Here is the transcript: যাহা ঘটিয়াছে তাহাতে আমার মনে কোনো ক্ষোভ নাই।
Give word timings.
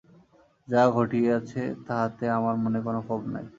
যাহা 0.67 0.87
ঘটিয়াছে 0.97 1.61
তাহাতে 1.87 2.25
আমার 2.37 2.55
মনে 2.63 2.79
কোনো 2.85 2.99
ক্ষোভ 3.05 3.21
নাই। 3.33 3.45